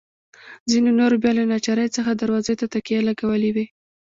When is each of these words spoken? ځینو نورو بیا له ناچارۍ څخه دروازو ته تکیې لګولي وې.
ځینو 0.71 0.89
نورو 0.99 1.15
بیا 1.23 1.31
له 1.37 1.43
ناچارۍ 1.51 1.87
څخه 1.95 2.11
دروازو 2.13 2.53
ته 2.59 2.65
تکیې 2.73 2.99
لګولي 3.07 3.49
وې. 3.55 3.65